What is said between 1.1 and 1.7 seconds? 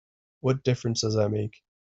that make?